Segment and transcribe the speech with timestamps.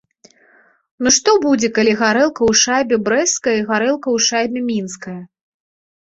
[1.07, 5.15] Ну што будзе, калі гарэлка ў шайбе брэсцкая і гарэлка ў шайбе мінская?